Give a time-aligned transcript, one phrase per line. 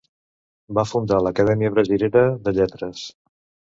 [0.77, 3.05] Va fundar l'Acadèmia Brasilera de Lletres.